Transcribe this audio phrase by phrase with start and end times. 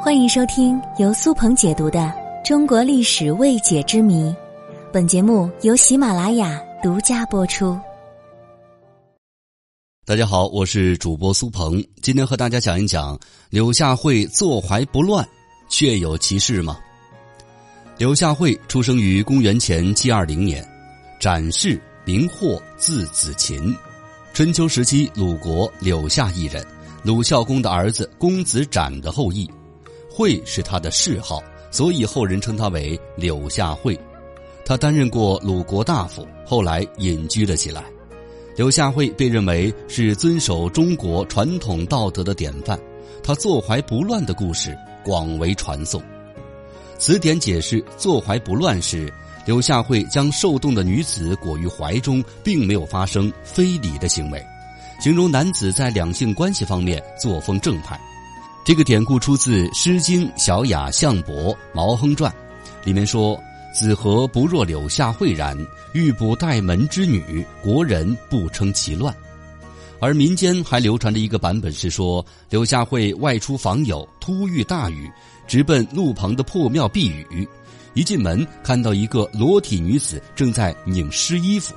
[0.00, 1.98] 欢迎收听由苏鹏解读的
[2.46, 4.22] 《中国历史未解之谜》，
[4.92, 7.76] 本节目由喜马拉雅独家播出。
[10.06, 13.18] 大家好，我是主播苏鹏，今天和大家讲一讲
[13.50, 15.28] 柳下惠坐怀不乱，
[15.68, 16.78] 确有其事吗？
[17.96, 20.64] 柳下惠出生于公元前七二零年，
[21.18, 23.76] 展氏名霍，字子琴，
[24.32, 26.64] 春秋时期鲁国柳下一人，
[27.02, 29.48] 鲁孝公的儿子公子展的后裔。
[30.10, 31.40] 惠是他的谥号，
[31.70, 33.98] 所以后人称他为柳下惠。
[34.64, 37.84] 他担任过鲁国大夫，后来隐居了起来。
[38.56, 42.78] 柳下惠被认为是遵守中国传统道德的典范，
[43.22, 46.02] 他坐怀不乱的故事广为传颂。
[46.98, 49.12] 词典解释“坐怀不乱”是
[49.46, 54.44] 柳下惠将受冻的女子裹于怀中，并没有发生非礼的行为，
[54.98, 57.98] 形容男子在两性关系方面作风正派。
[58.64, 62.30] 这个典故出自《诗经·小雅·相伯·毛亨传》，
[62.84, 63.40] 里面说
[63.72, 65.56] ：“子何不若柳下惠然？
[65.94, 69.14] 欲补待门之女，国人不称其乱。”
[70.00, 75.10] 而民间还流传着一个版本是说，柳下惠外出访友，突遇大雨，
[75.46, 77.48] 直奔路旁的破庙避雨。
[77.94, 81.74] 一进门，看到一个裸体女子正在拧湿衣服，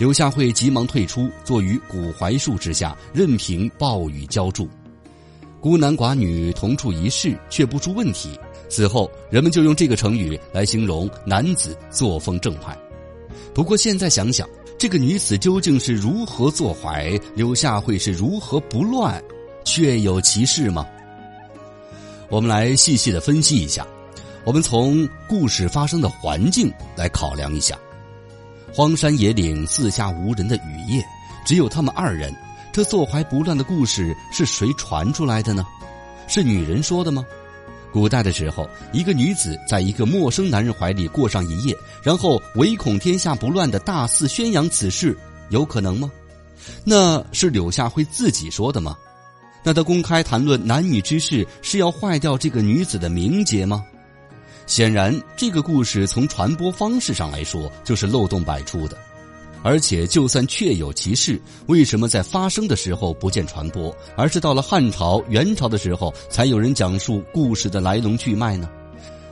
[0.00, 4.66] 柳下惠急忙退出，坐于古槐树之下，任凭暴雨浇筑。
[5.60, 8.30] 孤男寡女同处一室却不出问题，
[8.70, 12.74] 此后人们就用这个成语来形容男子作风正派。
[13.52, 19.22] 不过现在想想，这个女子究竟是如何坐怀，柳下惠是如何不乱，
[19.66, 20.86] 确有其事吗？
[22.30, 23.86] 我们来细细的分析一下。
[24.46, 27.78] 我们从故事发生的环境来考量一下：
[28.72, 31.04] 荒山野岭、四下无人的雨夜，
[31.44, 32.32] 只有他们二人。
[32.72, 35.66] 这坐怀不乱的故事是谁传出来的呢？
[36.28, 37.24] 是女人说的吗？
[37.92, 46.08] 古代的时候，一个女子在一个陌生男人怀里过上一夜，然后唯恐天下不乱的大肆宣扬此事，有可能吗？
[46.84, 48.96] 那是柳下惠自己说的吗？
[49.64, 53.84] 那他公开谈论男女之事是要坏掉这个女子的名节吗？
[54.70, 58.96] 显然，这个故事从传播方式上来说就是漏洞百出的。
[59.64, 68.70] 而且，就算确有其事，为什么在发生的时候不见传播，而是到了汉朝、元朝的时候才有人讲述故事的来龙去脉呢？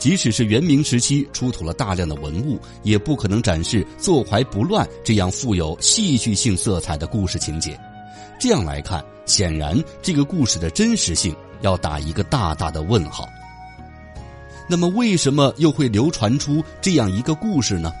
[0.00, 7.78] 即使是元明时期出土了大量的文物，也不可能展示坐怀不乱这样富有戏剧性色彩的故事情节。
[8.40, 13.28] 这样来看，显然这个故事的真实性要打一个大大的问号。
[14.70, 17.92] 那么，为什么又会流传出这样一个故事呢？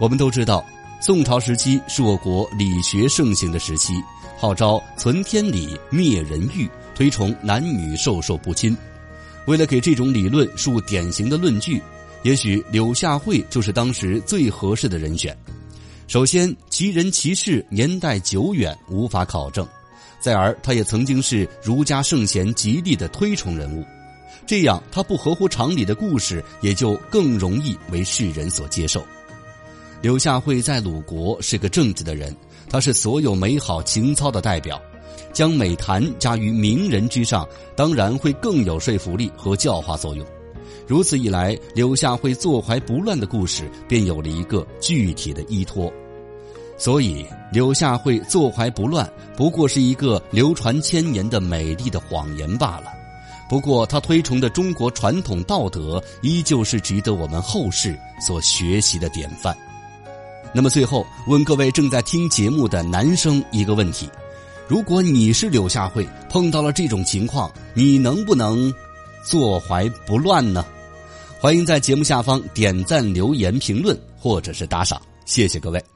[0.00, 0.64] 我们都知道。
[1.02, 3.92] 宋朝时期是我国理学盛行的时期，
[4.38, 8.74] 号召存天理、灭人欲，推崇男女授受不亲。
[9.46, 11.82] 为了给这种理论树典型的论据，
[12.22, 15.36] 也许柳下惠就是当时最合适的人选。
[16.08, 19.66] 首先，其人其事年代久远，无法考证；
[20.20, 23.84] 再而，他也曾经是儒家圣贤极力的推崇人物，
[24.46, 29.04] 这样他不合乎常理的故事也就更容易为世人所接受。
[30.00, 32.34] 柳下惠在鲁国是个正直的人，
[32.68, 34.80] 他是所有美好情操的代表，
[35.32, 40.24] 将美谈加于名人之上，当然会更有说服力和教化作用。
[40.86, 45.92] 如此一来，柳下惠坐怀不乱的故事便有了一个具体的依托。
[46.78, 52.95] 所以，柳下惠坐怀不乱不过是一个流传千年的美丽的谎言罢了。
[53.48, 59.56] 不过，他推崇的中国传统道德依旧是值得我们后世所学习的典范。
[60.52, 64.08] 那么最后问各位正在听节目的男生一个问题：
[64.66, 68.72] 如果你是柳下惠，碰到了这种情况，你能不能
[69.24, 70.64] 坐怀不乱呢？
[71.38, 75.95] 欢迎在节目下方点赞、留言、评论或者是打赏，谢谢各位。